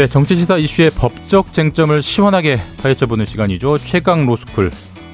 네, 0.00 0.06
정치시사 0.06 0.56
이슈의 0.56 0.92
법적 0.92 1.52
쟁점을 1.52 2.00
시원하게 2.00 2.58
파헤쳐보는 2.82 3.26
시간이죠. 3.26 3.76
최강 3.76 4.24
로스쿨. 4.24 4.70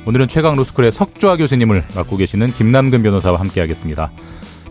오늘은 0.07 0.29
최강 0.29 0.55
로스쿨의 0.55 0.93
석좌 0.93 1.37
교수님을 1.37 1.83
맡고 1.97 2.17
계시는 2.17 2.53
김남근 2.53 3.03
변호사와 3.03 3.41
함께하겠습니다. 3.41 4.13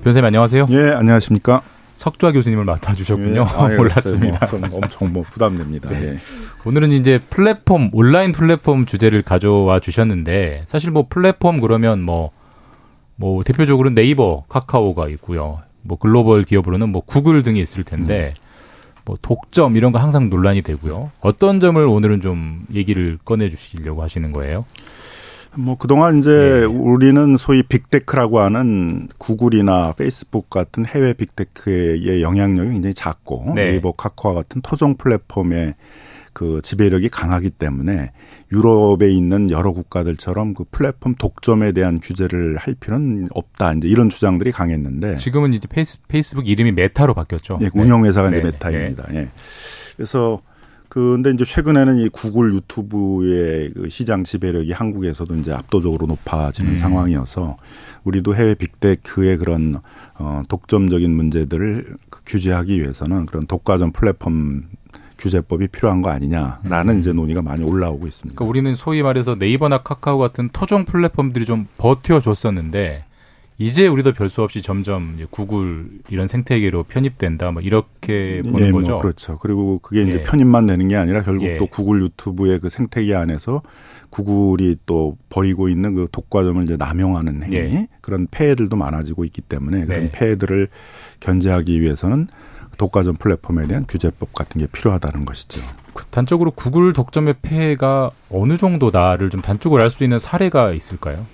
변호사님 0.02 0.24
안녕하세요. 0.24 0.68
예, 0.70 0.92
안녕하십니까. 0.94 1.64
석좌 1.96 2.32
교수님을 2.32 2.64
맡아주셨군요. 2.64 3.42
예, 3.42 3.62
아, 3.62 3.70
예, 3.70 3.76
몰랐습니다. 3.76 4.48
뭐, 4.56 4.80
엄청 4.82 5.12
뭐 5.12 5.26
부담됩니다. 5.30 5.90
네. 5.90 6.14
예. 6.14 6.18
오늘은 6.64 6.94
이제 6.94 7.20
플랫폼 7.30 7.90
온라인 7.92 8.32
플랫폼 8.32 8.86
주제를 8.86 9.22
가져와 9.22 9.82
주셨는데 9.82 10.62
사실 10.66 10.92
뭐 10.92 11.08
플랫폼 11.10 11.60
그러면 11.60 12.02
뭐뭐 12.02 12.32
뭐 13.18 13.44
대표적으로 13.44 13.90
네이버, 13.90 14.46
카카오가 14.48 15.10
있고요. 15.10 15.60
뭐 15.82 15.98
글로벌 15.98 16.46
기업으로는 16.46 16.88
뭐 16.88 17.02
구글 17.02 17.44
등이 17.44 17.60
있을 17.60 17.84
텐데 17.84 18.32
음. 18.40 18.45
뭐 19.06 19.18
독점 19.22 19.78
이런 19.78 19.92
거 19.92 20.00
항상 20.00 20.30
논란이 20.30 20.64
되고요. 20.64 21.12
어떤 21.22 21.60
점을 21.60 21.84
오늘은 21.84 22.22
좀 22.22 22.66
얘기를 22.74 23.18
꺼내 23.24 23.50
주시려고 23.50 24.02
하시는 24.02 24.32
거예요? 24.32 24.66
뭐 25.58 25.78
그동안 25.78 26.20
이제 26.20 26.32
네. 26.32 26.66
우리는 26.66 27.38
소위 27.38 27.64
빅테크라고 27.64 28.40
하는 28.40 29.08
구글이나 29.18 29.94
페이스북 29.94 30.50
같은 30.50 30.86
해외 30.86 31.14
빅테크의 31.14 32.22
영향력이 32.22 32.72
굉장히 32.72 32.94
작고 32.94 33.54
네. 33.56 33.72
네이버 33.72 33.94
카카오 33.94 34.34
같은 34.34 34.62
토종 34.62 34.98
플랫폼의 34.98 35.76
그 36.36 36.60
지배력이 36.62 37.08
강하기 37.08 37.52
때문에 37.52 38.12
유럽에 38.52 39.10
있는 39.10 39.50
여러 39.50 39.72
국가들처럼 39.72 40.54
그 40.54 40.66
플랫폼 40.70 41.16
독점에 41.16 41.72
대한 41.72 42.02
규제를 42.02 42.58
할 42.58 42.76
필요는 42.76 43.30
없다. 43.34 43.72
이제 43.72 43.88
이런 43.88 44.10
주장들이 44.10 44.52
강했는데 44.52 45.16
지금은 45.16 45.54
이제 45.54 45.66
페이스, 45.70 45.98
페이스북 46.10 46.50
이름이 46.50 46.74
메타로 46.74 47.14
바뀌었죠. 47.14 47.60
예, 47.62 47.70
운영회사가 47.74 48.32
네. 48.32 48.40
이제 48.40 48.48
메타입니다. 48.48 49.08
네. 49.12 49.18
예. 49.18 49.30
그래서 49.96 50.42
근데 50.90 51.32
이제 51.32 51.46
최근에는 51.46 52.00
이 52.00 52.10
구글 52.10 52.54
유튜브의 52.54 53.72
그 53.74 53.90
시장 53.90 54.26
지배력이 54.26 54.74
한국에서도 54.74 55.36
이제 55.36 55.54
압도적으로 55.54 56.06
높아지는 56.06 56.74
음. 56.74 56.78
상황이어서 56.78 57.56
우리도 58.04 58.36
해외 58.36 58.56
big 58.56 58.83
tech의 58.83 59.38
그런 59.38 59.78
어 60.20 60.42
독점적인 60.50 61.10
문제들을 61.16 61.96
규제하기 62.26 62.82
위해서는 62.82 63.26
그런 63.26 63.48
독과점 63.48 63.94
플랫폼 63.94 64.64
규제법이 65.18 65.68
필요한 65.68 66.02
거 66.02 66.10
아니냐라는 66.10 66.96
음. 66.96 67.00
이제 67.00 67.14
논의가 67.14 67.42
많이 67.42 67.64
올라오고 67.64 68.08
있습니다. 68.08 68.36
그러니까 68.36 68.50
우리는 68.50 68.74
소위 68.76 69.04
말해서 69.04 69.36
네이버나 69.36 69.80
카카오 69.80 70.18
같은 70.18 70.50
토종 70.52 70.86
플랫폼들이 70.86 71.46
좀 71.46 71.68
버텨줬었는데 71.78 73.06
이제 73.58 73.88
우리도 73.88 74.14
별수 74.14 74.42
없이 74.42 74.62
점점 74.62 75.18
구글 75.30 75.88
이런 76.10 76.28
생태계로 76.28 76.84
편입된다, 76.84 77.52
뭐 77.52 77.62
이렇게 77.62 78.40
보는 78.44 78.68
예, 78.68 78.72
뭐 78.72 78.82
거죠. 78.82 78.92
뭐 78.94 79.02
그렇죠. 79.02 79.38
그리고 79.38 79.80
그게 79.80 80.04
이제 80.04 80.18
예. 80.20 80.24
편입만 80.24 80.66
되는 80.66 80.88
게 80.90 80.98
아니라 80.98 81.24
결국 81.24 81.46
예. 81.46 81.58
또 81.58 81.66
구글 81.68 82.02
유튜브의 82.04 82.60
그 82.60 82.70
생태계 82.70 83.16
안에서 83.16 83.62
구글이 84.10 84.78
또 84.86 85.18
벌이고 85.30 85.70
있는 85.70 85.96
그 85.96 86.08
독과점을 86.12 86.64
이제 86.64 86.76
남용하는 86.76 87.44
행위 87.44 87.56
예. 87.56 87.88
그런 88.02 88.28
폐해들도 88.30 88.76
많아지고 88.76 89.24
있기 89.24 89.42
때문에 89.42 89.86
그런 89.86 90.04
네. 90.04 90.12
폐해들을 90.12 90.68
견제하기 91.22 91.80
위해서는 91.80 92.28
독과점 92.78 93.16
플랫폼에 93.16 93.68
대한 93.68 93.86
규제법 93.88 94.34
같은 94.34 94.60
게 94.60 94.68
필요하다는 94.68 95.26
것이죠. 95.26 95.62
그 95.94 96.06
단적으로 96.08 96.52
구글 96.52 96.94
독점의 96.94 97.36
폐해가 97.42 98.12
어느 98.30 98.58
정도다를 98.58 99.30
좀 99.30 99.42
단적으로 99.42 99.82
알 99.82 99.90
수 99.90 100.04
있는 100.04 100.20
사례가 100.20 100.74
있을까요? 100.74 101.26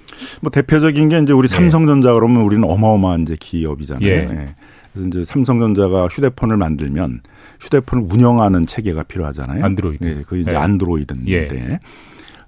뭐 0.41 0.51
대표적인 0.51 1.09
게 1.09 1.19
이제 1.19 1.33
우리 1.33 1.47
네. 1.47 1.55
삼성전자 1.55 2.13
그러면 2.13 2.43
우리는 2.43 2.63
어마어마한 2.69 3.21
이제 3.21 3.35
기업이잖아요. 3.39 4.07
예. 4.07 4.21
네. 4.25 4.55
그래서 4.93 5.07
이제 5.07 5.23
삼성전자가 5.23 6.07
휴대폰을 6.07 6.57
만들면 6.57 7.21
휴대폰을 7.59 8.07
운영하는 8.11 8.65
체계가 8.65 9.03
필요하잖아요. 9.03 9.63
안드로이드. 9.63 10.05
네, 10.05 10.21
그 10.27 10.37
이제 10.37 10.51
네. 10.51 10.57
안드로이드인데. 10.57 11.31
예. 11.31 11.79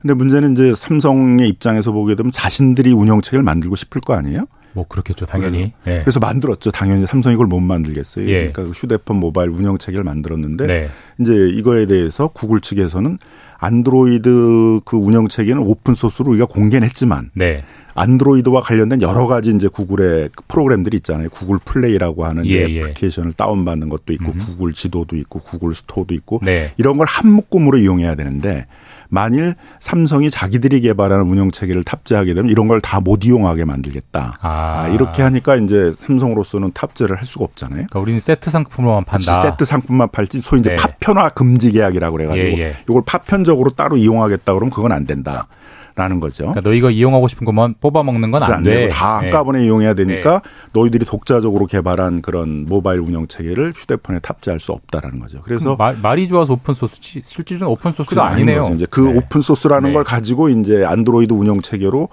근데 0.02 0.14
문제는 0.14 0.52
이제 0.52 0.74
삼성의 0.76 1.48
입장에서 1.48 1.94
보게 1.94 2.16
되면 2.16 2.32
자신들이 2.32 2.92
운영 2.92 3.22
체계를 3.22 3.42
만들고 3.44 3.76
싶을 3.78 4.02
거 4.02 4.14
아니에요? 4.14 4.46
뭐 4.74 4.86
그렇겠죠, 4.88 5.26
당연히. 5.26 5.74
네. 5.86 6.00
그래서 6.02 6.20
만들었죠. 6.20 6.72
당연히 6.72 7.06
삼성이 7.06 7.36
그걸 7.36 7.48
못 7.48 7.60
만들겠어요. 7.60 8.28
예. 8.28 8.34
그러니까 8.52 8.64
그 8.64 8.70
휴대폰 8.72 9.18
모바일 9.20 9.50
운영 9.50 9.78
체계를 9.78 10.04
만들었는데 10.04 10.66
네. 10.68 10.90
이제 11.20 11.32
이거에 11.50 11.86
대해서 11.86 12.28
구글 12.30 12.60
측에서는 12.60 13.18
안드로이드 13.60 14.82
그 14.86 14.98
운영 14.98 15.28
체계는 15.28 15.62
open 15.62 15.96
source로 15.96 16.32
우리가 16.32 16.46
공개는 16.46 16.88
했지만 16.88 17.32
네. 17.34 17.64
안드로이드와 17.96 18.62
관련된 18.62 19.02
여러 19.02 19.28
가지 19.28 19.52
이제 19.52 19.68
구글의 19.68 20.30
그 20.36 20.44
프로그램들이 20.48 20.98
있잖아요. 20.98 21.30
구글 21.30 21.60
플레이라고 21.64 22.26
하는 22.26 22.46
예, 22.48 22.68
예. 22.68 22.78
애플리케이션을 22.80 23.34
다운받는 23.34 23.90
것도 23.90 24.14
있고 24.14 24.32
음. 24.32 24.40
구글 24.40 24.74
지도도 24.74 25.16
있고 25.18 25.40
구글 25.42 25.76
스토어도 25.76 26.14
있고 26.16 26.40
네. 26.44 26.72
이런 26.78 26.98
걸 26.98 27.06
한 27.08 27.32
묶음으로 27.32 27.78
이용해야 27.78 28.16
되는데 28.16 28.66
만일 29.14 29.54
삼성이 29.80 30.32
자기들이 30.32 30.82
개발하는 30.82 31.26
운영 31.26 31.52
체계를 31.52 31.84
탑재하게 31.84 32.34
되면 32.34 32.50
이런 32.50 32.68
걸 32.68 32.82
다 32.82 33.00
못 33.00 33.24
이용하게 33.26 33.66
만들겠다. 33.66 34.38
아. 34.42 34.84
아. 34.84 34.88
이렇게 34.88 35.22
하니까 35.22 35.56
이제 35.58 35.94
삼성으로서는 35.98 36.72
탑재를 36.74 37.18
할 37.18 37.26
수가 37.26 37.46
없잖아요. 37.46 37.76
그러니까 37.76 38.00
우리는 38.00 38.20
세트 38.20 38.50
상품만 38.50 39.04
판다. 39.04 39.42
세트 39.42 39.66
상품만 39.66 40.10
팔지 40.10 40.42
소위 40.42 40.62
이제 40.62 40.72
네. 40.72 40.76
파편화 40.78 41.30
금지 41.30 41.72
계약이라고 41.72 42.16
그래가지고 42.18 42.48
예, 42.48 42.60
예. 42.60 42.76
이걸 42.90 43.04
파편적으로 43.06 43.72
따로 43.72 43.98
이용하겠다 43.98 44.52
그러면 44.54 44.70
그건 44.72 44.92
안 44.92 45.06
된다. 45.06 45.48
라는 45.96 46.20
거죠. 46.20 46.46
그러니까 46.46 46.62
너 46.62 46.74
이거 46.74 46.90
이용하고 46.90 47.28
싶은 47.28 47.46
것만 47.46 47.76
뽑아 47.80 48.02
먹는 48.04 48.32
건 48.32 48.42
안 48.44 48.64
돼. 48.64 48.90
다 48.90 49.20
네. 49.20 49.28
한꺼번에 49.28 49.60
네. 49.60 49.66
이용해야 49.66 49.94
되니까 49.94 50.42
네. 50.44 50.50
너희들이 50.74 51.06
독자적으로 51.06 51.68
개발한 51.68 52.22
그런 52.22 52.66
모바일 52.66 53.00
운영 53.00 53.28
체계를 53.28 53.74
휴대폰에 53.76 54.20
탑재할 54.20 54.60
수 54.60 54.72
없다라는 54.72 55.20
거죠. 55.20 55.42
그래서 55.44 55.76
말, 55.76 55.96
말이 56.02 56.28
좋아서 56.28 56.54
open 56.54 56.74
source지 56.74 57.22
실질은 57.24 57.68
open 57.68 57.92
source가 57.92 58.26
아니네요. 58.26 58.72
이제 58.76 58.88
그 58.90 59.02
네. 59.02 59.18
open 59.18 59.42
source라는 59.42 59.90
네. 59.90 59.94
걸 59.94 60.04
가지고 60.04 60.50
이제 60.50 60.84
안드로이드 60.84 61.32
운영 61.34 61.62
체계로 61.62 62.10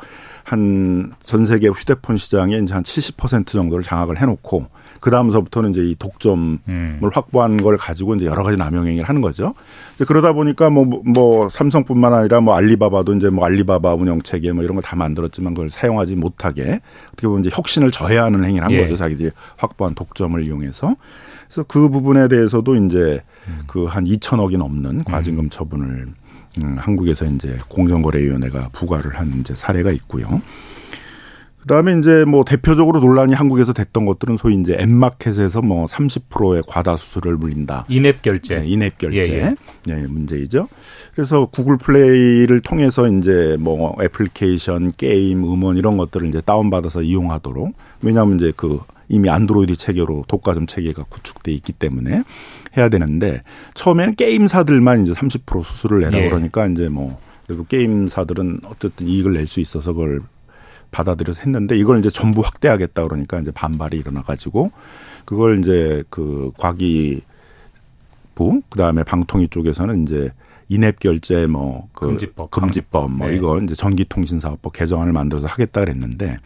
한 0.51 1.13
전 1.23 1.45
세계 1.45 1.69
휴대폰 1.69 2.17
시장에 2.17 2.57
이제 2.59 2.75
한 2.75 2.83
70% 2.83 3.47
정도를 3.47 3.85
장악을 3.85 4.21
해놓고 4.21 4.67
그 5.01 5.11
다음서부터는 5.11 5.71
이제 5.71 5.83
이 5.83 5.95
독점을 5.99 6.59
음. 6.69 7.01
확보한 7.13 7.57
걸 7.63 7.77
가지고 7.79 8.17
이제 8.17 8.27
여러 8.27 8.43
가지 8.43 8.57
남용 8.59 8.87
행위를 8.87 9.09
하는 9.09 9.21
거죠. 9.21 9.55
이제 9.95 10.05
그러다 10.05 10.33
보니까 10.33 10.69
뭐, 10.69 10.85
뭐 10.85 11.49
삼성뿐만 11.49 12.13
아니라 12.13 12.41
뭐 12.41 12.55
알리바바도 12.55 13.15
이제 13.15 13.31
뭐 13.31 13.47
알리바바 13.47 13.95
운영 13.95 14.21
체계 14.23 14.53
뭐 14.53 14.63
이런 14.65 14.75
거 14.77 14.83
다 14.83 14.97
만들었지만 14.97 15.55
그걸 15.55 15.71
사용하지 15.71 16.17
못하게 16.17 16.81
어떻게 17.13 17.29
보면 17.29 17.45
이제 17.45 17.51
혁신을 17.55 17.91
저해하는 17.93 18.45
행위를 18.45 18.65
한 18.65 18.73
예. 18.73 18.81
거죠. 18.81 18.97
자기들이 18.97 19.31
확보한 19.57 19.95
독점을 19.95 20.45
이용해서. 20.45 20.97
그래서 21.47 21.65
그 21.69 21.89
부분에 21.89 22.29
대해서도 22.29 22.75
이제 22.77 23.23
음. 23.49 23.61
그한 23.67 24.05
2천억이 24.05 24.57
넘는 24.59 25.05
과징금 25.05 25.45
음. 25.45 25.51
처분을 25.51 26.07
음, 26.59 26.77
한국에서 26.79 27.27
이제 27.27 27.59
공정거래위원회가 27.69 28.71
부과를 28.73 29.19
한 29.19 29.41
이제 29.41 29.55
사례가 29.55 29.91
있고요. 29.93 30.41
그다음에 31.61 31.99
이제 31.99 32.25
뭐 32.25 32.43
대표적으로 32.43 33.01
논란이 33.01 33.35
한국에서 33.35 33.73
됐던 33.73 34.07
것들은 34.07 34.39
소위 34.39 34.55
이제 34.55 34.77
앱마켓에서 34.81 35.61
뭐 35.61 35.85
30%의 35.85 36.63
과다 36.67 36.97
수수료를 36.97 37.37
물린다. 37.37 37.85
인앱 37.89 38.23
결제. 38.23 38.61
네, 38.61 38.67
인앱 38.67 38.97
결제. 38.97 39.19
예, 39.19 39.39
예. 39.39 39.55
네, 39.85 40.07
문제이죠. 40.07 40.69
그래서 41.15 41.47
구글 41.47 41.77
플레이를 41.77 42.61
통해서 42.61 43.07
이제 43.09 43.57
뭐 43.61 43.95
애플리케이션, 44.03 44.91
게임, 44.97 45.45
음원 45.45 45.77
이런 45.77 45.99
것들을 45.99 46.29
이제 46.29 46.41
다운 46.41 46.71
받아서 46.71 47.03
이용하도록 47.03 47.75
왜냐하면 48.03 48.37
이제 48.37 48.53
그 48.57 48.81
이미 49.11 49.29
안드로이드 49.29 49.77
체계로 49.77 50.25
독과점 50.29 50.67
체계가 50.67 51.05
구축돼 51.11 51.53
있기 51.53 51.73
때문에 51.73 52.23
해야 52.77 52.89
되는데 52.89 53.43
처음에는 53.75 54.15
게임사들만 54.15 55.03
이제 55.03 55.13
30% 55.13 55.63
수수료를 55.63 56.05
내라 56.05 56.25
예. 56.25 56.29
그러니까 56.29 56.67
이제 56.67 56.89
뭐 56.89 57.19
그래도 57.47 57.65
게임사들은 57.65 58.61
어쨌든 58.67 59.09
이익을 59.09 59.33
낼 59.35 59.47
수 59.47 59.61
있어서 59.61 59.93
그걸 59.93 60.23
받아들여서 60.93 61.43
했는데 61.43 61.77
이걸 61.77 61.99
이제 61.99 62.09
전부 62.09 62.41
확대하겠다 62.41 63.05
그러니까 63.05 63.41
이제 63.41 63.51
반발이 63.51 63.97
일어나 63.99 64.23
가지고 64.23 64.71
그걸 65.25 65.59
이제 65.59 66.05
그 66.09 66.53
과기부 66.59 67.25
그다음에 68.71 69.03
방통위 69.03 69.49
쪽에서는 69.49 70.05
이제 70.05 70.31
인앱 70.71 71.01
결제 71.01 71.47
뭐 71.47 71.89
그 71.93 72.07
금지법, 72.07 72.51
금지법 72.51 73.11
뭐 73.11 73.29
네. 73.29 73.37
이거 73.37 73.59
이제 73.59 73.75
전기통신사업법 73.75 74.73
개정안을 74.73 75.13
만들어서 75.13 75.47
하겠다 75.47 75.81
그랬는데 75.81 76.39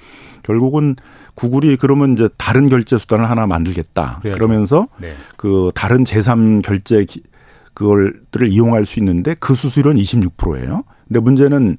결국은 0.42 0.96
구글이 1.34 1.76
그러면 1.76 2.14
이제 2.14 2.28
다른 2.36 2.68
결제 2.68 2.98
수단을 2.98 3.28
하나 3.28 3.46
만들겠다. 3.46 4.18
그래야죠. 4.20 4.38
그러면서 4.38 4.86
네. 4.98 5.14
그 5.36 5.70
다른 5.74 6.04
제3 6.04 6.62
결제 6.62 7.06
그걸들을 7.74 8.48
이용할 8.48 8.86
수 8.86 8.98
있는데 9.00 9.34
그 9.38 9.54
수수료는 9.54 10.00
26%예요. 10.00 10.84
근데 11.06 11.20
문제는 11.20 11.76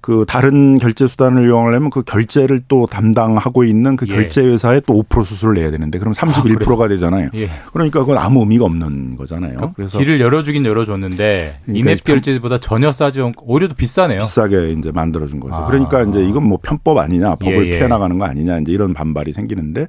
그 0.00 0.24
다른 0.28 0.78
결제 0.78 1.06
수단을 1.06 1.46
이용하려면 1.46 1.90
그 1.90 2.02
결제를 2.02 2.62
또 2.68 2.86
담당하고 2.86 3.64
있는 3.64 3.96
그 3.96 4.06
예. 4.08 4.14
결제 4.14 4.42
회사에 4.42 4.80
또 4.86 5.02
5% 5.02 5.24
수수료를 5.24 5.60
내야 5.60 5.70
되는데 5.70 5.98
그럼 5.98 6.14
31%가 6.14 6.84
아, 6.84 6.88
되잖아요. 6.88 7.30
예. 7.34 7.48
그러니까 7.72 8.00
그건 8.00 8.18
아무 8.18 8.40
의미가 8.40 8.64
없는 8.64 9.16
거잖아요. 9.16 9.56
그러니까 9.56 9.72
그래서 9.74 9.98
길을 9.98 10.20
열어주긴 10.20 10.64
열어줬는데 10.64 11.60
그러니까 11.64 11.90
인앱 11.90 12.04
결제보다 12.04 12.58
전혀 12.58 12.92
싸지 12.92 13.20
않고 13.20 13.46
오히려 13.46 13.68
더 13.68 13.74
비싸네요. 13.74 14.18
비싸게 14.18 14.72
이제 14.72 14.92
만들어준 14.92 15.40
거죠. 15.40 15.54
아. 15.54 15.66
그러니까 15.66 16.02
이제 16.02 16.24
이건 16.24 16.44
뭐 16.44 16.58
편법 16.62 16.98
아니냐, 16.98 17.36
법을 17.36 17.66
예, 17.66 17.72
예. 17.72 17.76
피해 17.76 17.88
나가는 17.88 18.16
거 18.18 18.26
아니냐 18.26 18.58
이제 18.58 18.72
이런 18.72 18.94
반발이 18.94 19.32
생기는데 19.32 19.86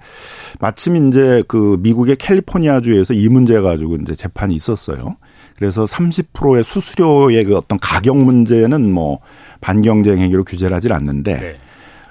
마침 0.59 1.07
이제 1.07 1.43
그 1.47 1.77
미국의 1.81 2.15
캘리포니아주에서 2.15 3.13
이 3.13 3.29
문제 3.29 3.59
가지고 3.59 3.97
이제 3.97 4.15
재판이 4.15 4.55
있었어요. 4.55 5.17
그래서 5.57 5.85
30%의 5.85 6.63
수수료의 6.63 7.43
그 7.45 7.57
어떤 7.57 7.79
가격 7.79 8.17
문제는 8.17 8.91
뭐 8.91 9.19
반경쟁 9.61 10.19
행위로 10.19 10.43
규제를 10.43 10.75
하질 10.75 10.93
않는데 10.93 11.33
네. 11.39 11.55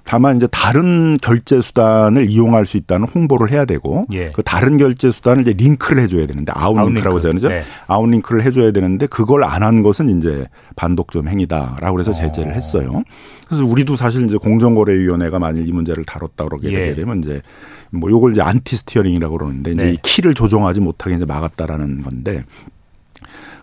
다만 0.09 0.37
이제 0.37 0.47
다른 0.53 1.17
결제 1.21 1.61
수단을 1.61 2.31
이용할 2.31 2.65
수 2.65 2.77
있다는 2.77 3.09
홍보를 3.09 3.51
해야 3.51 3.65
되고 3.65 4.05
예. 4.13 4.31
그 4.31 4.41
다른 4.45 4.77
결제 4.77 5.11
수단을 5.11 5.43
이제 5.43 5.53
링크를 5.53 6.01
해줘야 6.01 6.27
되는데 6.27 6.53
outlink라고 6.55 7.17
하잖아요. 7.17 7.49
네. 7.49 7.63
outlink를 7.89 8.45
해줘야 8.45 8.71
되는데 8.71 9.07
그걸 9.07 9.43
안 9.43 9.65
한 9.65 9.83
것은 9.83 10.17
이제 10.19 10.47
반독점 10.77 11.27
행위다라고 11.27 11.99
해서 11.99 12.13
제재를 12.13 12.53
어. 12.53 12.55
했어요. 12.55 13.03
그래서 13.49 13.65
우리도 13.65 13.97
사실 13.97 14.25
이제 14.27 14.37
공정거래위원회가 14.37 15.41
만일 15.41 15.67
이 15.67 15.73
문제를 15.73 16.05
다뤘다 16.05 16.45
그러게 16.45 16.73
예. 16.73 16.95
되면 16.95 17.19
이제 17.19 17.43
뭐 17.91 18.09
요걸 18.09 18.31
이제 18.31 18.43
anti-steering이라고 18.43 19.37
그러는데 19.37 19.73
이제 19.73 19.85
네. 19.85 19.93
이 19.93 19.97
키를 20.03 20.35
조정하지 20.35 20.81
못하게 20.81 21.17
이제 21.17 21.25
막았다라는 21.25 22.03
건데 22.03 22.45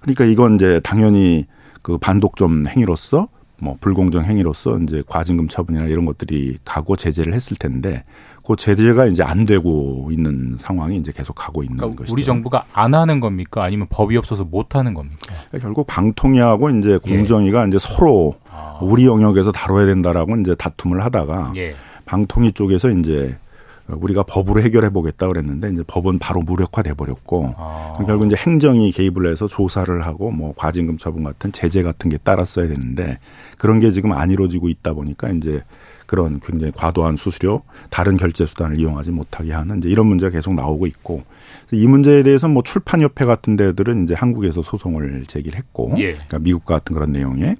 그러니까 0.04 0.26
이건 0.26 0.56
이제 0.56 0.80
당연히 0.84 1.46
그 1.82 1.98
반독점 1.98 2.68
행위로서 2.68 3.28
뭐 3.58 3.78
불공정 3.80 4.26
행위로서 4.26 4.78
이제 4.80 5.02
과징금 5.08 5.48
처분이나 5.48 5.86
이런 5.86 6.06
것들이 6.06 6.58
가고 6.66 6.96
제재를 6.98 7.34
했을 7.34 7.56
텐데 7.58 8.04
그 8.46 8.58
제재가 8.58 9.06
이제 9.06 9.24
안 9.24 9.46
되고 9.46 10.10
있는 10.12 10.58
상황이 10.58 10.98
이제 10.98 11.14
계속 11.14 11.34
가고 11.34 11.64
있는 11.64 11.78
그러니까 11.78 12.00
것이죠. 12.00 12.14
우리 12.14 12.26
정부가 12.26 12.66
안 12.74 12.94
하는 12.94 13.22
겁니까? 13.22 13.64
아니면 13.64 13.88
법이 13.90 14.18
없어서 14.18 14.44
못 14.44 14.76
하는 14.76 14.94
겁니까? 14.94 15.34
결국 15.62 15.88
방통위하고 15.88 16.70
이제 16.72 16.94
예. 16.94 16.98
공정위가 16.98 17.64
예. 17.64 17.68
이제 17.70 17.78
서로 17.80 18.36
아. 18.50 18.80
우리 18.82 19.06
영역에서 19.06 19.54
다뤄야 19.54 19.86
된다라고 19.86 20.36
이제 20.38 20.56
다툼을 20.56 21.02
하다가 21.06 21.54
예. 21.56 21.76
방통위 22.06 22.52
쪽에서 22.52 22.90
이제 22.90 23.38
우리가 23.88 24.24
법으로 24.24 24.62
해결해 24.62 24.90
보겠다 24.90 25.28
그랬는데 25.28 25.72
이제 25.72 25.84
법은 25.86 26.20
바로 26.20 26.42
무력화돼 26.42 26.94
버렸고 26.94 27.54
아. 27.58 27.94
결국 28.08 28.26
이제 28.26 28.36
행정이 28.38 28.92
개입을 28.92 29.28
해서 29.28 29.48
조사를 29.48 30.06
하고 30.06 30.32
뭐 30.32 30.54
과징금 30.56 30.98
처분 30.98 31.24
같은 31.24 31.52
제재 31.52 31.84
같은 31.84 32.10
게 32.10 32.18
따랐어야 32.18 32.68
되는데 32.68 33.20
그런 33.58 33.80
게 33.80 33.92
지금 33.92 34.14
안 34.14 34.32
이루어지고 34.32 34.70
있다 34.70 34.94
보니까 34.94 35.30
이제 35.30 35.62
그런 36.06 36.40
굉장히 36.40 36.72
과도한 36.76 37.18
수수료 37.18 37.64
다른 37.90 38.18
결제 38.18 38.46
수단을 38.46 38.80
이용하지 38.80 39.12
못하게 39.12 39.54
하는 39.54 39.80
이제 39.80 39.90
이런 39.90 40.08
문제가 40.08 40.32
계속 40.32 40.54
나오고 40.54 40.86
있고 40.88 41.24
이 41.72 41.88
문제에 41.88 42.24
대해서 42.24 42.48
뭐 42.48 42.62
출판협회 42.64 43.26
같은 43.26 43.56
데들은 43.56 44.04
이제 44.04 44.14
한국에서 44.14 44.62
소송을 44.62 45.26
제기를 45.28 45.58
했고 45.58 45.92
예. 45.98 46.14
그러니까 46.14 46.40
미국 46.40 46.66
같은 46.66 46.94
그런 46.94 47.12
내용에 47.12 47.56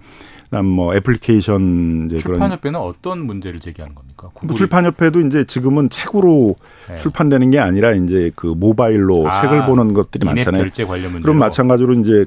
그다음 0.54 0.68
뭐 0.68 0.94
애플리케이션 0.94 2.06
이제 2.06 2.18
출판협회는 2.18 2.80
어떤 2.80 3.26
문제를 3.26 3.60
제기하는 3.60 3.96
겁니까? 3.96 4.30
뭐 4.44 4.56
출판협회도 4.56 5.22
이제 5.22 5.44
지금은 5.46 5.90
책으로 5.90 6.56
네. 6.88 6.96
출판되는 6.96 7.50
게 7.50 7.58
아니라 7.58 7.94
이제 7.94 8.30
그 8.36 8.46
모바일로 8.46 9.28
아, 9.28 9.42
책을 9.42 9.66
보는 9.66 9.96
것들이 9.96 10.26
많잖아요. 10.26 10.68
그럼 11.24 11.40
마찬가지로 11.40 11.96
이제 11.96 12.26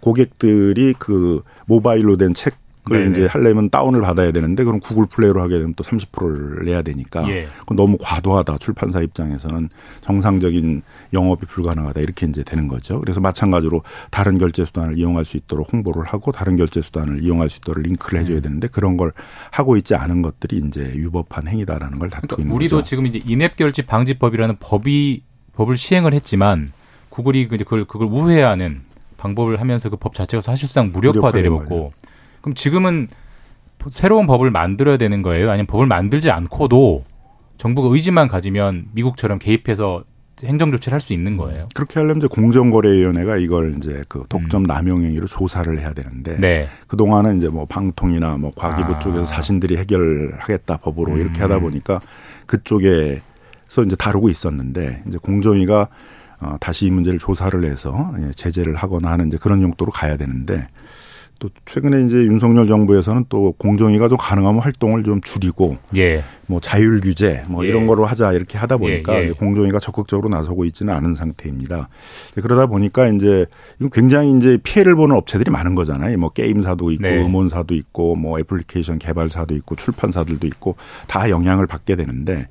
고객들이 0.00 0.94
그 0.98 1.42
모바일로 1.66 2.16
된책 2.16 2.54
그걸 2.82 3.00
네네. 3.00 3.10
이제 3.10 3.26
하려면 3.26 3.68
다운을 3.68 4.00
받아야 4.00 4.30
되는데 4.30 4.64
그럼 4.64 4.80
구글 4.80 5.06
플레이로 5.06 5.42
하게 5.42 5.58
되면 5.58 5.74
또 5.74 5.82
30%를 5.84 6.64
내야 6.64 6.82
되니까 6.82 7.28
예. 7.28 7.48
그건 7.58 7.76
너무 7.76 7.98
과도하다. 8.00 8.58
출판사 8.58 9.02
입장에서는 9.02 9.68
정상적인 10.02 10.82
영업이 11.16 11.46
불가능하다. 11.46 12.00
이렇게 12.00 12.26
이제 12.26 12.44
되는 12.44 12.68
거죠. 12.68 13.00
그래서 13.00 13.20
마찬가지로 13.20 13.82
다른 14.10 14.38
결제 14.38 14.64
수단을 14.64 14.96
이용할 14.98 15.24
수 15.24 15.36
있도록 15.36 15.72
홍보를 15.72 16.04
하고 16.04 16.30
다른 16.30 16.56
결제 16.56 16.82
수단을 16.82 17.22
이용할 17.24 17.50
수 17.50 17.58
있도록 17.58 17.82
링크를 17.82 18.20
해줘야 18.20 18.36
음. 18.38 18.42
되는데 18.42 18.68
그런 18.68 18.96
걸 18.96 19.12
하고 19.50 19.76
있지 19.76 19.94
않은 19.94 20.22
것들이 20.22 20.62
이제 20.66 20.92
유법한 20.94 21.48
행위다라는 21.48 21.98
걸 21.98 22.10
다투고 22.10 22.28
그러니까 22.36 22.42
있는 22.42 22.54
우리도 22.54 22.76
거죠. 22.76 22.88
지금 22.88 23.06
이제 23.06 23.20
인앱 23.26 23.56
결제 23.56 23.82
방지법이라는 23.82 24.56
법이 24.60 25.22
법을 25.54 25.76
시행을 25.76 26.12
했지만 26.14 26.72
구글이 27.08 27.48
그걸 27.48 27.84
그걸 27.86 28.08
우회하는 28.08 28.82
방법을 29.16 29.58
하면서 29.60 29.88
그 29.88 29.96
법 29.96 30.14
자체가 30.14 30.42
사실상 30.42 30.92
무력화되려고 30.92 31.92
그럼 32.42 32.54
지금은 32.54 33.08
새로운 33.90 34.26
법을 34.26 34.50
만들어야 34.50 34.96
되는 34.96 35.22
거예요? 35.22 35.50
아니면 35.50 35.66
법을 35.66 35.86
만들지 35.86 36.30
않고도 36.30 37.04
정부가 37.56 37.88
의지만 37.94 38.28
가지면 38.28 38.88
미국처럼 38.92 39.38
개입해서 39.38 40.04
행정 40.44 40.70
조치를 40.72 40.94
할 40.94 41.00
수 41.00 41.12
있는 41.12 41.36
거예요. 41.36 41.68
그렇게 41.74 41.94
하려면 42.00 42.18
이제 42.18 42.26
공정거래위원회가 42.26 43.36
이걸 43.36 43.74
이제 43.76 44.04
그 44.08 44.24
독점 44.28 44.62
음. 44.62 44.66
남용 44.66 45.02
행위로 45.02 45.26
조사를 45.26 45.78
해야 45.78 45.92
되는데 45.92 46.36
네. 46.38 46.68
그 46.86 46.96
동안은 46.96 47.38
이제 47.38 47.48
뭐 47.48 47.64
방통이나 47.64 48.36
뭐 48.36 48.50
과기부 48.54 48.94
아. 48.94 48.98
쪽에서 48.98 49.24
자신들이 49.24 49.76
해결하겠다 49.76 50.78
법으로 50.78 51.12
음. 51.12 51.20
이렇게 51.20 51.40
하다 51.40 51.60
보니까 51.60 52.00
그쪽에서 52.46 53.82
이제 53.84 53.96
다루고 53.96 54.28
있었는데 54.28 55.02
이제 55.06 55.18
공정위가 55.18 55.88
어, 56.40 56.56
다시 56.60 56.86
이 56.86 56.90
문제를 56.90 57.18
조사를 57.18 57.64
해서 57.64 58.12
예, 58.18 58.30
제재를 58.32 58.74
하거나 58.74 59.12
하는 59.12 59.28
이제 59.28 59.38
그런 59.38 59.62
용도로 59.62 59.90
가야 59.90 60.16
되는데 60.18 60.68
또 61.38 61.50
최근에 61.66 62.04
이제 62.06 62.16
윤석열 62.16 62.66
정부에서는 62.66 63.26
또 63.28 63.54
공정위가 63.58 64.08
좀 64.08 64.16
가능하면 64.18 64.62
활동을 64.62 65.04
좀 65.04 65.20
줄이고 65.20 65.76
예. 65.96 66.22
뭐 66.46 66.60
자율 66.60 67.00
규제 67.00 67.42
뭐 67.48 67.64
예. 67.64 67.68
이런 67.68 67.86
거로 67.86 68.04
하자 68.04 68.32
이렇게 68.32 68.56
하다 68.56 68.78
보니까 68.78 69.14
예. 69.14 69.28
예. 69.28 69.30
공정위가 69.32 69.78
적극적으로 69.78 70.28
나서고 70.28 70.64
있지는 70.64 70.94
않은 70.94 71.14
상태입니다. 71.14 71.88
그러다 72.34 72.66
보니까 72.66 73.08
이제 73.08 73.46
이거 73.80 73.90
굉장히 73.90 74.36
이제 74.36 74.58
피해를 74.62 74.94
보는 74.96 75.14
업체들이 75.16 75.50
많은 75.50 75.74
거잖아요. 75.74 76.16
뭐 76.18 76.30
게임사도 76.30 76.90
있고 76.92 77.02
네. 77.02 77.22
음원사도 77.22 77.74
있고 77.74 78.14
뭐 78.14 78.38
애플리케이션 78.38 78.98
개발사도 78.98 79.54
있고 79.56 79.76
출판사들도 79.76 80.46
있고 80.46 80.76
다 81.06 81.28
영향을 81.28 81.66
받게 81.66 81.96
되는데 81.96 82.48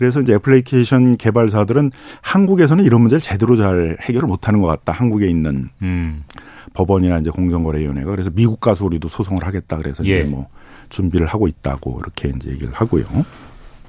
그래서 0.00 0.22
이제 0.22 0.32
애플리케이션 0.32 1.18
개발사들은 1.18 1.90
한국에서는 2.22 2.82
이런 2.86 3.02
문제를 3.02 3.20
제대로 3.20 3.54
잘 3.54 3.98
해결을 4.00 4.26
못하는 4.26 4.62
것 4.62 4.66
같다. 4.66 4.92
한국에 4.92 5.26
있는 5.26 5.68
음. 5.82 6.24
법원이나 6.72 7.18
이제 7.18 7.28
공정거래위원회가 7.28 8.10
그래서 8.10 8.30
미국 8.30 8.60
가서 8.60 8.86
우리도 8.86 9.08
소송을 9.08 9.44
하겠다 9.44 9.76
그래서 9.76 10.02
예. 10.06 10.20
이제 10.20 10.24
뭐 10.24 10.48
준비를 10.88 11.26
하고 11.26 11.48
있다고 11.48 11.98
이렇게 12.00 12.32
이제 12.34 12.50
얘기를 12.50 12.72
하고요. 12.72 13.04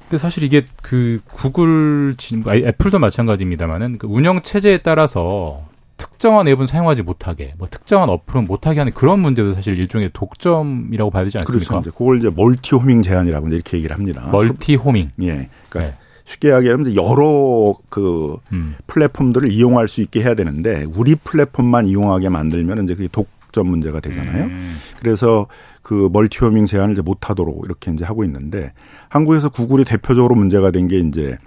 근데 0.01 0.17
사실 0.17 0.43
이게 0.43 0.65
그 0.83 1.21
구글, 1.23 2.13
애플도 2.45 2.99
마찬가지입니다만은 2.99 3.97
그 3.97 4.07
운영 4.07 4.41
체제에 4.41 4.79
따라서 4.79 5.63
특정한 5.95 6.45
앱은 6.49 6.67
사용하지 6.67 7.03
못하게, 7.03 7.53
뭐 7.57 7.69
특정한 7.71 8.09
어플은 8.09 8.43
못하게 8.45 8.79
하는 8.79 8.91
그런 8.91 9.21
문제도 9.21 9.53
사실 9.53 9.79
일종의 9.79 10.09
독점이라고 10.11 11.09
봐야 11.09 11.23
되지 11.23 11.37
않습니까? 11.37 11.69
그렇죠. 11.69 11.89
이제 11.89 11.97
그걸 11.97 12.17
이제 12.17 12.29
multi-homing 12.35 13.01
제한이라고 13.01 13.47
이렇게 13.47 13.77
얘기를 13.77 13.95
합니다. 13.95 14.27
multi-homing. 14.29 15.11
예. 15.21 15.47
그러니까 15.69 15.79
네. 15.79 16.00
쉽게 16.31 16.49
이야기하면 16.49 16.95
여러 16.95 17.75
그 17.89 18.37
음. 18.51 18.75
플랫폼들을 18.87 19.51
이용할 19.51 19.87
수 19.87 20.01
있게 20.01 20.21
해야 20.21 20.33
되는데 20.35 20.85
우리 20.95 21.15
플랫폼만 21.15 21.85
이용하게 21.87 22.29
만들면 22.29 22.83
이제 22.83 22.95
그게 22.95 23.07
독점 23.11 23.67
문제가 23.67 23.99
되잖아요. 23.99 24.45
음. 24.45 24.75
그래서 24.99 25.47
그 25.81 26.09
multi-homing 26.11 26.65
제한을 26.65 26.93
이제 26.93 27.01
못하도록 27.01 27.63
이렇게 27.65 27.91
이제 27.91 28.05
하고 28.05 28.23
있는데 28.23 28.71
한국에서 29.09 29.49
구글이 29.49 29.83
대표적으로 29.83 30.35
문제가 30.35 30.71
된 30.71 30.87
게 30.87 30.99
이제 30.99 31.37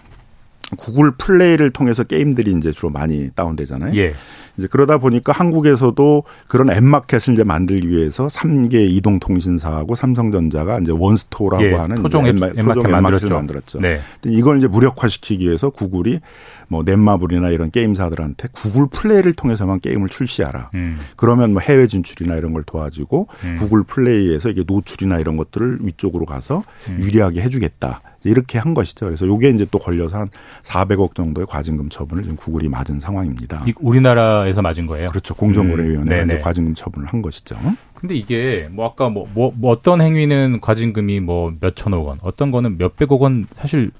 구글 0.76 1.12
플레이를 1.12 1.70
통해서 1.70 2.04
게임들이 2.04 2.52
이제 2.52 2.72
주로 2.72 2.90
많이 2.90 3.30
다운되잖아요. 3.34 3.94
예. 3.96 4.14
이제 4.56 4.68
그러다 4.70 4.98
보니까 4.98 5.32
한국에서도 5.32 6.24
그런 6.48 6.70
앱 6.70 6.82
마켓을 6.82 7.34
이제 7.34 7.44
만들기 7.44 7.88
위해서 7.88 8.28
3개 8.28 8.74
이동 8.90 9.18
통신사하고 9.18 9.94
삼성전자가 9.94 10.78
이제 10.78 10.92
원스토어라고 10.92 11.64
예. 11.64 11.74
하는 11.74 12.02
토종 12.02 12.26
앱, 12.26 12.36
앱마켓 12.36 12.64
토종 12.64 12.86
앱마켓을 12.86 13.30
만들었죠. 13.30 13.80
네. 13.80 14.00
이걸 14.24 14.58
이제 14.58 14.66
무력화시키기 14.68 15.46
위해서 15.46 15.70
구글이 15.70 16.20
뭐 16.68 16.82
넷마블이나 16.84 17.50
이런 17.50 17.70
게임사들한테 17.70 18.48
구글 18.52 18.86
플레이를 18.90 19.32
통해서만 19.34 19.80
게임을 19.80 20.08
출시하라. 20.08 20.70
음. 20.74 20.98
그러면 21.16 21.52
뭐 21.52 21.60
해외 21.60 21.86
진출이나 21.86 22.36
이런 22.36 22.52
걸 22.52 22.62
도와주고 22.64 23.28
음. 23.44 23.56
구글 23.58 23.82
플레이에서 23.82 24.50
이게 24.50 24.64
노출이나 24.66 25.18
이런 25.18 25.36
것들을 25.36 25.80
위쪽으로 25.82 26.24
가서 26.24 26.64
음. 26.88 26.98
유리하게 27.00 27.42
해주겠다. 27.42 28.00
이렇게 28.28 28.58
한 28.58 28.74
것이죠. 28.74 29.06
그래서 29.06 29.26
요게 29.26 29.50
이제 29.50 29.66
또 29.70 29.78
걸려서 29.78 30.18
한 30.18 30.28
400억 30.62 31.14
정도의 31.14 31.46
과징금 31.46 31.88
처분을 31.88 32.22
지금 32.22 32.36
구글이 32.36 32.68
맞은 32.68 33.00
상황입니다. 33.00 33.64
우리나라에서 33.80 34.62
맞은 34.62 34.86
거예요? 34.86 35.08
그렇죠. 35.08 35.34
공정거래위원회가 35.34 36.34
음, 36.34 36.40
과징금 36.40 36.74
처분을 36.74 37.08
한 37.08 37.22
것이죠. 37.22 37.56
근데 37.94 38.14
이게 38.14 38.68
뭐 38.70 38.86
아까 38.86 39.08
뭐, 39.08 39.28
뭐, 39.34 39.52
뭐 39.54 39.70
어떤 39.70 40.00
행위는 40.00 40.60
과징금이 40.60 41.20
뭐 41.20 41.54
몇천억 41.60 42.06
원, 42.06 42.18
어떤 42.22 42.50
거는 42.50 42.78
몇백억 42.78 43.22
원 43.22 43.46
사실 43.56 43.90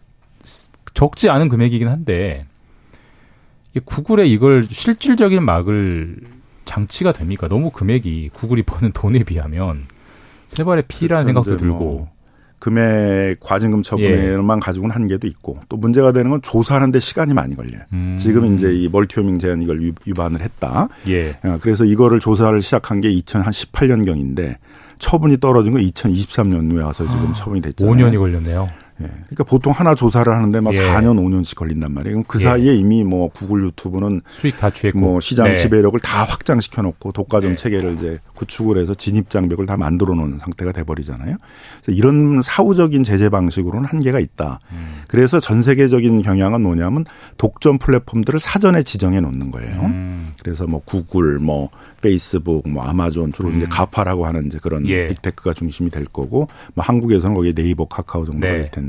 적지 0.94 1.28
않은 1.28 1.48
금액이긴 1.48 1.88
한데 1.88 2.46
구글에 3.84 4.26
이걸 4.26 4.64
실질적인 4.64 5.42
막을 5.42 6.16
장치가 6.64 7.12
됩니까? 7.12 7.48
너무 7.48 7.70
금액이 7.70 8.30
구글이 8.32 8.62
버는 8.62 8.92
돈에 8.92 9.24
비하면 9.24 9.84
세 10.46 10.64
발의 10.64 10.84
피라는 10.88 11.32
그렇죠. 11.32 11.50
생각도 11.50 11.56
들고 11.56 11.78
뭐 11.78 12.13
금액 12.64 13.40
과징금 13.40 13.82
처분에만 13.82 14.56
예. 14.56 14.60
가지고는 14.60 14.96
한계도 14.96 15.26
있고 15.26 15.58
또 15.68 15.76
문제가 15.76 16.12
되는 16.12 16.30
건 16.30 16.40
조사하는데 16.40 16.98
시간이 16.98 17.34
많이 17.34 17.54
걸려요. 17.54 17.82
음. 17.92 18.16
지금 18.18 18.54
이제 18.54 18.72
이 18.72 18.88
멀티호밍 18.88 19.38
제한 19.38 19.60
이걸 19.60 19.92
위반을 20.06 20.40
했다. 20.40 20.88
예. 21.06 21.36
어, 21.44 21.58
그래서 21.60 21.84
이거를 21.84 22.20
조사를 22.20 22.62
시작한 22.62 23.02
게 23.02 23.10
2018년 23.16 24.06
경인데 24.06 24.56
처분이 24.98 25.40
떨어진 25.40 25.74
건 25.74 25.82
2023년에 25.82 26.82
와서 26.82 27.06
지금 27.06 27.26
아, 27.26 27.32
처분이 27.34 27.60
됐잖아요. 27.60 27.94
5년이 27.94 28.18
걸렸네요. 28.18 28.66
예. 29.00 29.06
그러니까 29.06 29.44
보통 29.44 29.72
하나 29.72 29.94
조사를 29.94 30.32
하는데 30.32 30.60
막 30.60 30.74
예. 30.74 30.78
4년, 30.78 31.18
5년씩 31.18 31.56
걸린단 31.56 31.92
말이에요. 31.92 32.14
그럼 32.14 32.24
그 32.28 32.40
예. 32.40 32.44
사이에 32.44 32.74
이미 32.74 33.02
뭐 33.04 33.28
구글 33.28 33.64
유튜브는 33.64 34.22
수익 34.28 34.56
다 34.56 34.70
취했고 34.70 34.98
뭐 34.98 35.20
시장 35.20 35.48
네. 35.48 35.56
지배력을 35.56 35.98
다 36.00 36.24
확장시켜 36.24 36.82
놓고 36.82 37.12
독과점 37.12 37.50
네. 37.50 37.56
체계를 37.56 37.94
이제 37.94 38.18
구축을 38.34 38.78
해서 38.78 38.94
진입 38.94 39.30
장벽을 39.30 39.66
다 39.66 39.76
만들어 39.76 40.14
놓은 40.14 40.38
상태가 40.38 40.72
돼 40.72 40.84
버리잖아요. 40.84 41.36
그래서 41.82 41.98
이런 41.98 42.40
사후적인 42.42 43.02
제재 43.02 43.28
방식으로는 43.28 43.88
한계가 43.88 44.20
있다. 44.20 44.60
음. 44.72 45.02
그래서 45.08 45.40
전 45.40 45.62
세계적인 45.62 46.22
경향은 46.22 46.62
뭐냐면 46.62 47.04
독점 47.36 47.78
플랫폼들을 47.78 48.38
사전에 48.38 48.82
지정해 48.82 49.20
놓는 49.20 49.50
거예요. 49.50 49.82
음. 49.82 50.32
그래서 50.42 50.66
뭐 50.66 50.82
구글 50.84 51.38
뭐 51.38 51.70
페이스북, 52.04 52.68
뭐 52.68 52.84
아마존 52.84 53.32
주로 53.32 53.48
음. 53.48 53.56
이제 53.56 53.66
가파라고 53.66 54.26
하는 54.26 54.46
이제 54.46 54.58
그런 54.60 54.86
예. 54.88 55.06
빅테크가 55.06 55.54
중심이 55.54 55.88
될 55.88 56.04
거고, 56.04 56.48
뭐 56.74 56.84
한국에서는 56.84 57.34
거기 57.34 57.54
네이버, 57.54 57.86
카카오 57.86 58.26
정도가 58.26 58.52
네. 58.52 58.60
될 58.60 58.68
텐데, 58.70 58.83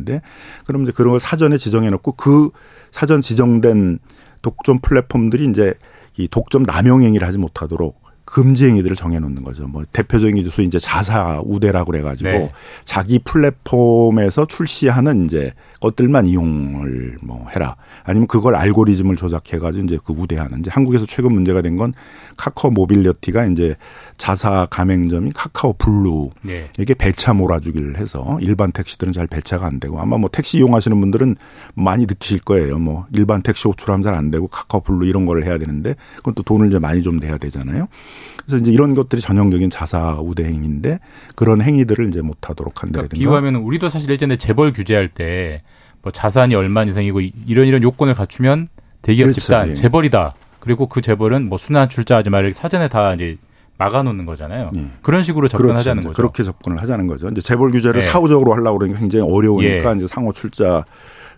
그럼 0.65 0.83
이제 0.83 0.91
그런 0.91 1.11
걸 1.11 1.19
사전에 1.19 1.57
지정해 1.57 1.89
놓고 1.89 2.13
그 2.13 2.49
사전 2.91 3.21
지정된 3.21 3.99
독점 4.41 4.79
플랫폼들이 4.79 5.45
이제 5.45 5.73
이 6.17 6.27
독점 6.27 6.63
남용 6.63 7.03
행위를 7.03 7.27
하지 7.27 7.37
못하도록 7.37 8.04
금지 8.25 8.65
행위들을 8.67 8.95
정해놓는 8.95 9.43
거죠. 9.43 9.67
뭐 9.67 9.83
대표적인 9.93 10.35
게 10.35 10.49
소위 10.49 10.67
이제 10.67 10.79
자사 10.79 11.41
우대라고 11.45 11.91
그래가지고 11.91 12.29
네. 12.29 12.51
자기 12.83 13.19
플랫폼에서 13.19 14.45
출시하는 14.47 15.25
이제 15.25 15.53
것들만 15.79 16.25
이용을 16.25 17.17
뭐 17.21 17.45
해라. 17.55 17.75
아니면 18.03 18.27
그걸 18.27 18.55
알고리즘을 18.55 19.15
조작해가지고 19.15 19.85
이제 19.85 19.99
그 20.03 20.13
우대하는. 20.13 20.59
이제 20.59 20.71
한국에서 20.71 21.05
최근 21.05 21.33
문제가 21.33 21.61
된 21.61 21.75
건 21.75 21.93
카카오 22.37 22.71
모빌리티가 22.71 23.47
이제 23.47 23.75
자사 24.17 24.65
가맹점인 24.69 25.31
카카오 25.35 25.73
블루 25.73 26.29
네. 26.41 26.69
이게 26.79 26.93
배차 26.93 27.33
몰아주기를 27.33 27.97
해서 27.97 28.37
일반 28.41 28.71
택시들은 28.71 29.11
잘 29.11 29.27
배차가 29.27 29.67
안 29.67 29.81
되고 29.81 29.99
아마 29.99 30.17
뭐 30.17 30.29
택시 30.31 30.59
이용하시는 30.59 30.97
분들은 31.01 31.35
많이 31.73 32.05
느끼실 32.05 32.39
거예요. 32.39 32.79
뭐 32.79 33.05
일반 33.13 33.41
택시 33.41 33.67
호출하면 33.67 34.03
잘 34.03 34.15
안 34.15 34.31
되고 34.31 34.47
카카오 34.47 34.79
블루 34.81 35.05
이런 35.05 35.25
거를 35.25 35.43
해야 35.43 35.57
되는데 35.57 35.95
그건 36.15 36.33
또 36.33 36.43
돈을 36.43 36.67
이제 36.67 36.79
많이 36.79 37.03
좀 37.03 37.17
내야 37.17 37.37
되잖아요. 37.37 37.89
그래서 38.37 38.57
이제 38.57 38.71
이런 38.71 38.93
것들이 38.93 39.21
전형적인 39.21 39.69
자사 39.69 40.17
우대 40.21 40.43
행위인데 40.43 40.99
그런 41.35 41.61
행위들을 41.61 42.07
이제 42.09 42.21
못하도록 42.21 42.83
한다든가. 42.83 43.07
그러니까 43.07 43.15
비유하면 43.15 43.55
우리도 43.55 43.89
사실 43.89 44.09
예전에 44.11 44.37
재벌 44.37 44.73
규제할 44.73 45.07
때 45.09 45.61
뭐 46.05 46.11
자산이 46.11 46.53
얼마 46.53 46.83
이상이고 46.83 47.19
이런 47.47 47.65
이런 47.65 47.81
요건을 47.81 48.13
갖추면 48.13 48.69
대기업 49.01 49.25
그렇죠. 49.25 49.41
집단 49.41 49.69
예. 49.69 49.73
재벌이다. 49.73 50.35
그리고 50.59 50.85
그 50.85 51.01
재벌은 51.01 51.49
뭐 51.49 51.57
순환 51.57 51.89
출자하지 51.89 52.29
마라를 52.29 52.53
사전에 52.53 52.89
다 52.89 53.15
이제 53.15 53.37
막아놓는 53.79 54.27
거잖아요. 54.27 54.69
예. 54.75 54.85
그런 55.01 55.23
식으로 55.23 55.47
접근하자는 55.47 56.03
그렇죠. 56.03 56.09
거죠. 56.09 56.15
그렇게 56.15 56.43
접근을 56.43 56.79
하자는 56.79 57.07
거죠. 57.07 57.27
이제 57.29 57.41
재벌 57.41 57.71
규제를 57.71 58.03
예. 58.03 58.05
사후적으로 58.05 58.53
하려고 58.53 58.77
그러니까 58.77 58.99
굉장히 58.99 59.27
어려우니까 59.27 59.91
예. 59.93 59.95
이제 59.95 60.07
상호 60.07 60.31
출자 60.31 60.85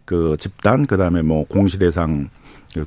그 0.03 0.35
집단 0.37 0.85
그다음에 0.85 1.21
뭐 1.21 1.45
공시 1.47 1.79
대상 1.79 2.27
그 2.27 2.27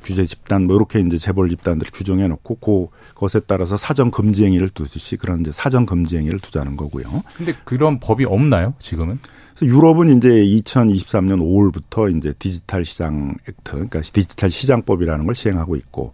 규제 0.03 0.25
집단 0.25 0.67
뭐 0.67 0.75
이렇게 0.75 0.99
이제 0.99 1.17
재벌 1.17 1.49
집단들을 1.49 1.91
규정해 1.91 2.27
놓고 2.27 2.55
그 2.55 3.13
것에 3.15 3.39
따라서 3.45 3.77
사전 3.77 4.11
금지 4.11 4.45
행위를 4.45 4.69
두듯이 4.69 5.17
그런 5.17 5.41
이제 5.41 5.51
사전 5.51 5.85
금지 5.85 6.17
행위를 6.17 6.39
두자는 6.39 6.75
거고요. 6.75 7.23
근데 7.35 7.53
그런 7.63 7.99
법이 7.99 8.25
없나요, 8.25 8.73
지금은? 8.79 9.19
그래서 9.55 9.75
유럽은 9.75 10.17
이제 10.17 10.29
2023년 10.29 11.39
5월부터 11.39 12.15
이제 12.17 12.33
디지털 12.39 12.85
시장 12.85 13.35
액트, 13.47 13.71
그러니까 13.71 14.01
디지털 14.01 14.49
시장법이라는 14.49 15.25
걸 15.25 15.35
시행하고 15.35 15.75
있고 15.75 16.13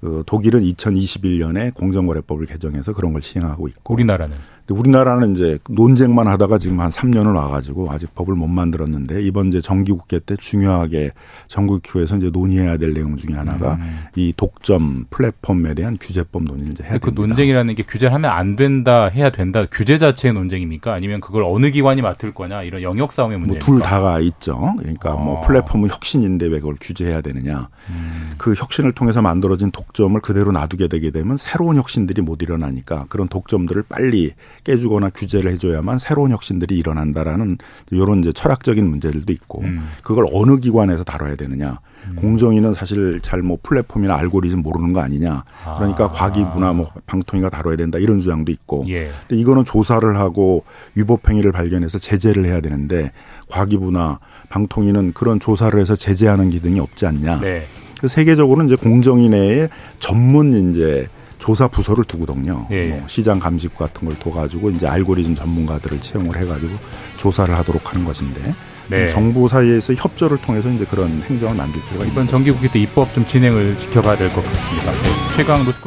그 0.00 0.22
독일은 0.26 0.62
2021년에 0.62 1.74
공정거래법을 1.74 2.46
개정해서 2.46 2.92
그런 2.92 3.12
걸 3.12 3.22
시행하고 3.22 3.68
있고 3.68 3.94
우리나라는 3.94 4.36
우리나라는 4.70 5.34
이제 5.34 5.58
논쟁만 5.68 6.26
하다가 6.28 6.58
지금 6.58 6.80
한 6.80 6.90
3년을 6.90 7.34
와가지고 7.34 7.90
아직 7.90 8.14
법을 8.14 8.34
못 8.34 8.48
만들었는데 8.48 9.22
이번 9.22 9.48
이제 9.48 9.60
정기국회 9.60 10.20
때 10.20 10.36
중요하게 10.36 11.12
정국회에서 11.46 12.16
이제 12.16 12.30
논의해야 12.30 12.76
될 12.76 12.92
내용 12.92 13.16
중에 13.16 13.34
하나가 13.34 13.74
음. 13.74 14.00
이 14.16 14.32
독점 14.36 15.06
플랫폼에 15.10 15.74
대한 15.74 15.96
규제법 15.98 16.44
논의를 16.44 16.72
이제 16.72 16.82
해야 16.82 16.98
그 16.98 17.06
됩니다. 17.06 17.22
논쟁이라는 17.22 17.74
게 17.74 17.82
규제를 17.82 18.12
하면 18.14 18.30
안 18.30 18.56
된다, 18.56 19.06
해야 19.06 19.30
된다. 19.30 19.64
규제 19.70 19.96
자체의 19.96 20.34
논쟁입니까? 20.34 20.92
아니면 20.92 21.20
그걸 21.20 21.44
어느 21.44 21.70
기관이 21.70 22.02
맡을 22.02 22.34
거냐 22.34 22.62
이런 22.62 22.82
영역 22.82 23.12
싸움의 23.12 23.38
문제입니까? 23.38 23.66
뭐둘 23.66 23.82
다가 23.82 24.20
있죠. 24.20 24.74
그러니까 24.78 25.14
어. 25.14 25.18
뭐 25.18 25.38
아. 25.38 25.40
플랫폼은 25.42 25.88
혁신인데 25.88 26.46
왜 26.46 26.60
그걸 26.60 26.76
규제해야 26.80 27.20
되느냐. 27.20 27.68
음. 27.90 28.32
그 28.36 28.54
혁신을 28.54 28.92
통해서 28.92 29.22
만들어진 29.22 29.70
독 29.70 29.87
점을 29.92 30.18
그대로 30.20 30.52
놔두게 30.52 30.88
되게 30.88 31.10
되면 31.10 31.36
새로운 31.36 31.76
혁신들이 31.76 32.22
못 32.22 32.42
일어나니까 32.42 33.06
그런 33.08 33.28
독점들을 33.28 33.84
빨리 33.88 34.32
깨주거나 34.64 35.10
규제를 35.10 35.52
해줘야만 35.52 35.98
새로운 35.98 36.30
혁신들이 36.30 36.76
일어난다라는 36.78 37.58
이런 37.90 38.20
이제 38.20 38.32
철학적인 38.32 38.88
문제들도 38.88 39.32
있고 39.32 39.62
음. 39.62 39.88
그걸 40.02 40.26
어느 40.32 40.58
기관에서 40.58 41.04
다뤄야 41.04 41.36
되느냐. 41.36 41.78
음. 42.06 42.16
공정위는 42.16 42.74
사실 42.74 43.20
잘 43.22 43.38
뭐 43.42 43.58
플랫폼이나 43.62 44.14
알고리즘 44.16 44.60
모르는 44.62 44.92
거 44.92 45.00
아니냐. 45.00 45.44
그러니까 45.76 46.04
아. 46.04 46.10
과기부나 46.10 46.72
뭐 46.72 46.90
방통위가 47.06 47.50
다뤄야 47.50 47.76
된다 47.76 47.98
이런 47.98 48.18
주장도 48.20 48.52
있고. 48.52 48.84
예. 48.88 49.10
근데 49.26 49.40
이거는 49.40 49.64
조사를 49.64 50.16
하고 50.18 50.64
위법 50.94 51.28
행위를 51.28 51.52
발견해서 51.52 51.98
제재를 51.98 52.44
해야 52.44 52.60
되는데 52.60 53.12
과기부나 53.48 54.18
방통위는 54.50 55.12
그런 55.12 55.40
조사를 55.40 55.78
해서 55.80 55.94
제재하는 55.94 56.50
기능이 56.50 56.80
없지 56.80 57.06
않냐. 57.06 57.40
네. 57.40 57.66
세계적으로는 58.06 58.66
이제 58.66 58.76
공정위 58.76 59.28
내에 59.28 59.68
전문 59.98 60.70
이제 60.70 61.08
조사 61.38 61.68
부서를 61.68 62.04
두거든요. 62.04 62.66
예. 62.70 62.82
뭐 62.88 63.04
시장 63.06 63.38
감식 63.38 63.76
같은 63.76 64.06
걸 64.08 64.18
둬가지고 64.18 64.70
이제 64.70 64.86
알고리즘 64.86 65.34
전문가들을 65.34 66.00
채용을 66.00 66.36
해가지고 66.36 66.72
조사를 67.16 67.56
하도록 67.58 67.92
하는 67.92 68.04
것인데 68.04 68.54
네. 68.90 69.06
정부 69.08 69.48
사이에서 69.48 69.92
협조를 69.94 70.38
통해서 70.38 70.70
이제 70.70 70.84
그런 70.86 71.08
행정을 71.28 71.56
만들 71.56 71.80
필요가 71.88 72.06
이번 72.06 72.26
정기국회 72.26 72.68
때 72.68 72.80
입법 72.80 73.12
좀 73.12 73.24
진행을 73.26 73.78
지켜봐야 73.78 74.16
될 74.16 74.30
것 74.32 74.42
같습니다. 74.44 74.90
네. 74.92 74.98
최강 75.36 75.64
로스쿨 75.64 75.86